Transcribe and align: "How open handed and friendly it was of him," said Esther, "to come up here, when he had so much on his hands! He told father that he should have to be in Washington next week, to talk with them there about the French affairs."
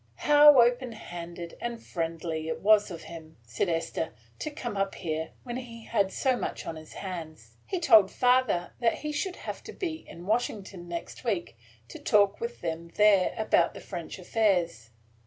"How 0.15 0.59
open 0.59 0.93
handed 0.93 1.55
and 1.61 1.79
friendly 1.79 2.47
it 2.47 2.59
was 2.61 2.89
of 2.89 3.03
him," 3.03 3.37
said 3.45 3.69
Esther, 3.69 4.15
"to 4.39 4.49
come 4.49 4.75
up 4.75 4.95
here, 4.95 5.29
when 5.43 5.57
he 5.57 5.83
had 5.85 6.11
so 6.11 6.35
much 6.35 6.65
on 6.65 6.75
his 6.75 6.93
hands! 6.93 7.55
He 7.67 7.79
told 7.79 8.09
father 8.09 8.73
that 8.79 8.95
he 8.95 9.11
should 9.11 9.35
have 9.35 9.61
to 9.65 9.73
be 9.73 10.03
in 10.09 10.25
Washington 10.25 10.87
next 10.87 11.23
week, 11.23 11.55
to 11.87 11.99
talk 11.99 12.39
with 12.41 12.61
them 12.61 12.87
there 12.95 13.35
about 13.37 13.75
the 13.75 13.79
French 13.79 14.17
affairs." 14.17 14.89